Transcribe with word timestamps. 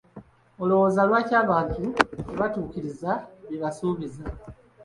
Olowooza 0.61 1.01
lwaki 1.09 1.33
abantu 1.43 1.83
tebatuukiriza 2.27 3.11
bye 3.43 3.57
basuubiza? 3.63 4.23